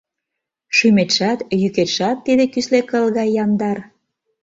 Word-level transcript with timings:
Шӱметшат, 0.75 1.39
йӱкетшат 1.61 2.17
тиде 2.25 2.45
кӱсле 2.53 2.79
кыл 2.89 3.05
гай 3.17 3.29
яндар. 3.43 3.77